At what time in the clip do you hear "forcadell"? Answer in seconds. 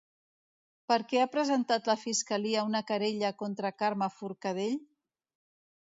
4.19-4.85